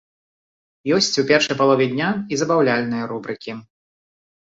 [0.95, 3.51] Ёсць у першай палове дня і забаўляльныя рубрыкі.